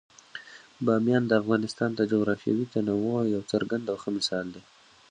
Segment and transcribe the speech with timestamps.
[0.85, 4.61] بامیان د افغانستان د جغرافیوي تنوع یو څرګند او ښه مثال دی.